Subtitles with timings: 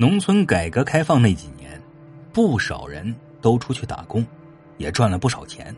[0.00, 1.78] 农村改革开放那几年，
[2.32, 4.26] 不少人都出去打工，
[4.78, 5.76] 也赚了不少钱。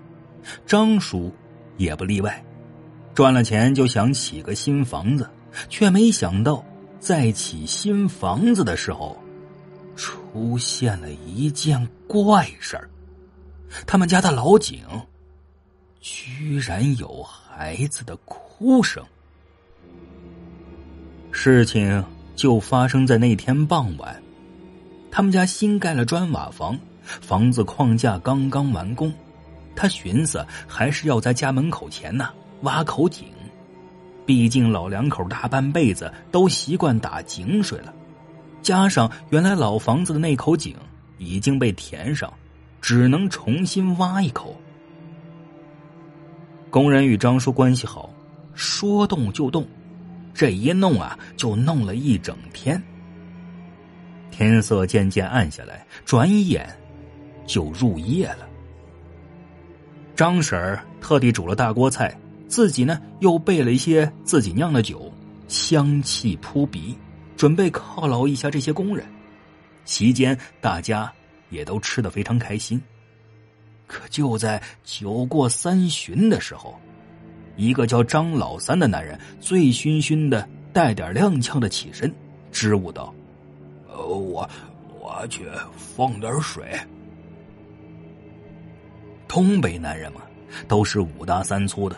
[0.64, 1.34] 张叔
[1.76, 2.40] 也不例外，
[3.16, 5.28] 赚了钱就想起个新房子，
[5.68, 6.64] 却没想到
[7.00, 9.20] 在起新房子的时候，
[9.96, 12.88] 出现了一件怪事儿。
[13.88, 14.84] 他们家的老井
[15.98, 19.04] 居然有孩子的哭声。
[21.32, 22.04] 事情。
[22.34, 24.22] 就发生在那天傍晚，
[25.10, 29.12] 他们家新盖了砖瓦房，房子框架刚刚完工，
[29.76, 32.30] 他寻思还是要在家门口前呢
[32.62, 33.26] 挖口井，
[34.24, 37.92] 毕竟老两口大半辈子都习惯打井水了，
[38.62, 40.74] 加上原来老房子的那口井
[41.18, 42.32] 已经被填上，
[42.80, 44.56] 只能重新挖一口。
[46.70, 48.08] 工人与张叔关系好，
[48.54, 49.66] 说动就动。
[50.34, 52.82] 这一弄啊，就弄了一整天。
[54.30, 56.68] 天色渐渐暗下来，转眼
[57.46, 58.48] 就入夜了。
[60.16, 65.12] 张婶儿特地煮了大锅菜，自己呢又备了一些自己酿的酒，
[65.48, 66.96] 香气扑鼻，
[67.36, 69.06] 准备犒劳一下这些工人。
[69.84, 71.12] 席间，大家
[71.50, 72.80] 也都吃得非常开心。
[73.86, 76.80] 可就在酒过三巡的时候。
[77.56, 82.12] 一个叫张老三的男人醉醺醺的，带点踉跄的起身，
[82.50, 83.12] 支吾道
[83.88, 84.48] ：“呃，我
[85.00, 86.64] 我去放点水。”
[89.28, 90.20] 东北男人嘛，
[90.68, 91.96] 都是五大三粗的。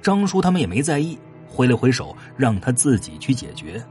[0.00, 1.18] 张叔他们也没在意，
[1.48, 3.82] 挥了挥手，让他自己去解决。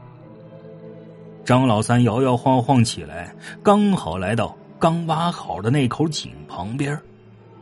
[1.44, 6.98] 张老三摇摇晃晃起来，刚好来到刚挖好的那口井旁边，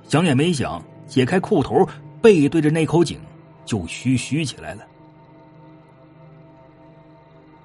[0.08, 1.86] 想也没想，解开裤头，
[2.20, 3.18] 背对着那口井。
[3.66, 4.86] 就嘘嘘起来了。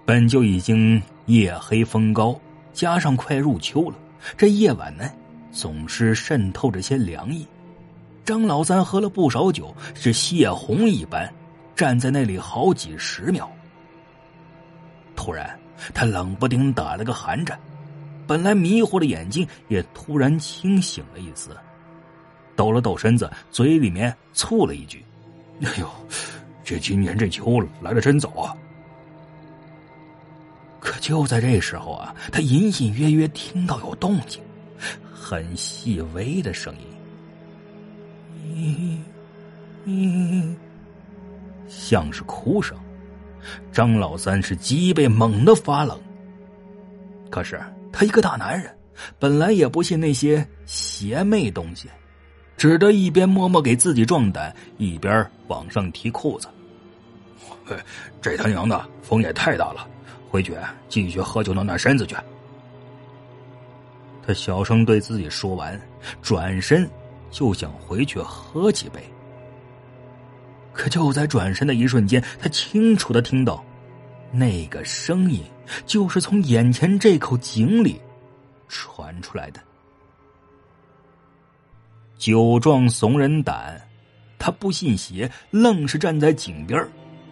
[0.04, 2.38] 本就已经夜黑风高，
[2.74, 3.96] 加上快入秋了，
[4.36, 5.10] 这夜晚呢，
[5.52, 7.48] 总是渗透着些凉意。
[8.26, 11.32] 张老三喝了不少酒，是血红一般，
[11.76, 13.50] 站在那里好几十秒。
[15.16, 15.58] 突然，
[15.94, 17.58] 他冷不丁打了个寒颤，
[18.28, 21.56] 本来迷糊的眼睛也突然清醒了一丝，
[22.56, 25.04] 抖了抖身子，嘴里面啐了一句。
[25.62, 25.90] 哎呦，
[26.64, 28.56] 这今年这秋来的真早啊！
[30.80, 34.42] 可就在这时候啊，他隐隐约约听到有动静，
[35.14, 36.74] 很细微的声
[38.44, 39.04] 音，
[39.86, 40.56] 咦咦，
[41.68, 42.76] 像是哭声。
[43.72, 46.00] 张老三是脊背猛地发冷。
[47.30, 47.62] 可是
[47.92, 48.76] 他一个大男人，
[49.20, 51.88] 本来也不信那些邪魅东西。
[52.62, 56.48] 只得一边默默给自己壮胆，一边往上提裤子。
[58.22, 59.88] 这他娘的风也太大了，
[60.30, 60.56] 回去
[60.88, 62.16] 继续喝酒暖暖身子去。
[64.24, 65.82] 他小声对自己说完，
[66.22, 66.88] 转身
[67.32, 69.04] 就想回去喝几杯。
[70.72, 73.66] 可就在转身的一瞬间，他清楚的听到，
[74.32, 75.44] 那个声音
[75.88, 78.00] 就是从眼前这口井里
[78.68, 79.60] 传出来的。
[82.22, 83.82] 酒壮怂人胆，
[84.38, 86.80] 他不信邪，愣是站在井边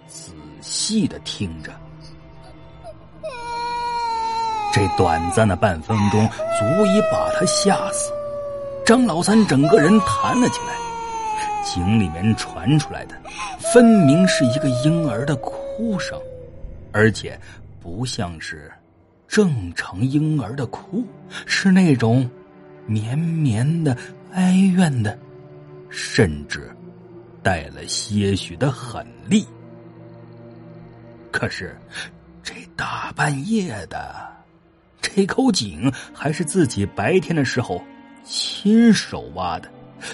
[0.07, 1.71] 仔细的听着。
[4.73, 8.11] 这短暂的半分钟，足以把他吓死。
[8.83, 10.73] 张老三整个人弹了起来。
[11.63, 13.13] 井里面传出来的，
[13.71, 16.19] 分明是一个婴儿的哭声，
[16.91, 17.39] 而且
[17.79, 18.71] 不像是
[19.27, 21.05] 正常婴儿的哭，
[21.45, 22.27] 是那种
[22.87, 23.95] 绵绵的。
[24.33, 25.17] 哀怨的，
[25.89, 26.69] 甚至
[27.41, 29.45] 带了些许的狠厉。
[31.31, 31.75] 可是，
[32.43, 34.27] 这大半夜的，
[35.01, 37.81] 这口井还是自己白天的时候
[38.23, 39.69] 亲手挖的，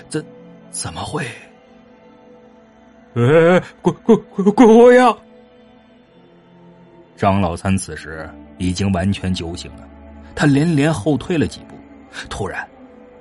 [0.10, 0.26] 怎
[0.72, 1.26] 怎么会？
[3.16, 5.16] 哎，鬼鬼鬼鬼呀！
[7.16, 9.88] 张老三此时已经完全酒醒了，
[10.36, 11.76] 他连连后退了几步，
[12.30, 12.68] 突然。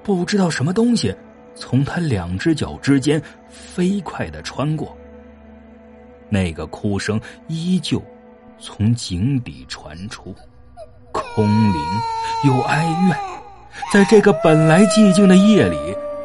[0.04, 1.12] 不知道什么东西
[1.54, 4.94] 从他两只脚之间飞快的穿过，
[6.28, 8.02] 那个哭声依旧
[8.58, 10.34] 从井底传出，
[11.10, 11.80] 空灵
[12.44, 13.18] 又哀怨，
[13.92, 15.76] 在这个本来寂静的夜里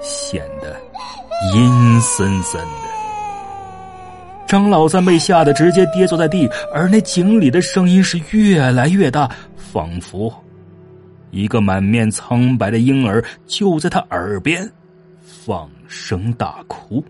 [0.02, 0.76] 显得
[1.56, 2.90] 阴森森的。
[4.46, 10.34] 张老三被吓得直接跌坐在地，而那井里的声音是越来越大，仿佛
[11.32, 14.70] 一个满面苍白的婴儿就在他耳边
[15.22, 17.04] 放声大哭。